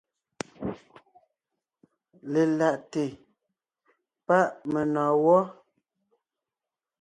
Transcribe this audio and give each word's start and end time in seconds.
Lelaʼte 2.31 3.01
páʼ 4.27 4.47
menɔ̀ɔn 4.71 5.13
gwɔ́. 5.21 5.41